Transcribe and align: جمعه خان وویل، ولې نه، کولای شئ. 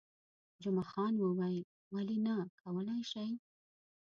جمعه 0.63 0.85
خان 0.91 1.13
وویل، 1.19 1.65
ولې 1.95 2.17
نه، 2.25 2.35
کولای 2.61 3.01
شئ. 3.11 3.29